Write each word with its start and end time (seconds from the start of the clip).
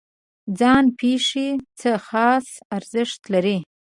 ځان 0.59 0.85
پېښې 0.99 1.47
څه 1.79 1.91
خاص 2.07 2.47
ارزښت 2.77 3.21
لري؟ 3.33 3.57